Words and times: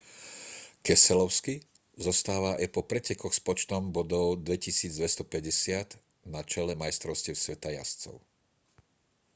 keselowski 0.87 1.55
zostáva 2.05 2.51
aj 2.61 2.67
po 2.75 2.81
pretekoch 2.91 3.33
s 3.37 3.37
počtom 3.47 3.83
bodov 3.95 4.25
2 4.41 4.49
250 4.49 6.25
na 6.35 6.41
čele 6.51 6.73
majstrovstiev 6.81 7.35
sveta 7.45 7.69
jazdcov 7.77 8.15